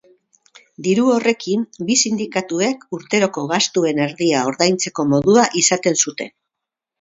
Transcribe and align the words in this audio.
Diru 0.85 1.03
horrekin, 1.15 1.65
bi 1.89 1.97
sindikatuek 2.07 2.81
urteroko 2.99 3.43
gastuen 3.53 4.01
erdia 4.07 4.41
ordaintzeko 4.53 5.07
modua 5.13 5.45
izaten 5.63 6.01
zuten. 6.07 6.35